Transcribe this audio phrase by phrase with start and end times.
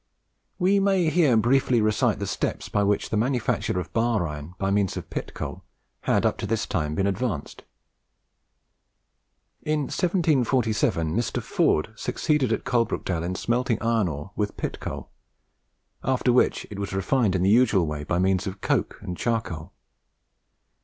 [0.57, 4.71] We may here briefly recite the steps by which the manufacture of bar iron by
[4.71, 5.63] means of pit coal
[5.99, 7.61] had up to this time been advanced.
[9.61, 11.39] In 1747, Mr.
[11.39, 15.11] Ford succeeded at Coalbrookdale in smelting iron ore with pit coal,
[16.03, 19.71] after which it was refined in the usual way by means of coke and charcoal.